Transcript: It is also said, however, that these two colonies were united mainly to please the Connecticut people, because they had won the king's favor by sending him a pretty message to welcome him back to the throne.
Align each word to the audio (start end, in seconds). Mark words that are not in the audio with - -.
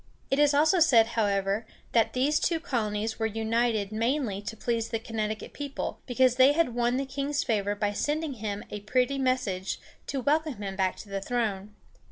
It 0.31 0.39
is 0.39 0.55
also 0.55 0.79
said, 0.79 1.09
however, 1.09 1.63
that 1.91 2.13
these 2.13 2.39
two 2.39 2.59
colonies 2.59 3.19
were 3.19 3.27
united 3.27 3.91
mainly 3.91 4.41
to 4.41 4.57
please 4.57 4.89
the 4.89 4.97
Connecticut 4.97 5.53
people, 5.53 5.99
because 6.07 6.37
they 6.37 6.53
had 6.53 6.73
won 6.73 6.97
the 6.97 7.05
king's 7.05 7.43
favor 7.43 7.75
by 7.75 7.93
sending 7.93 8.33
him 8.33 8.63
a 8.71 8.79
pretty 8.79 9.19
message 9.19 9.79
to 10.07 10.19
welcome 10.21 10.55
him 10.63 10.75
back 10.75 10.95
to 10.95 11.09
the 11.09 11.21
throne. 11.21 11.75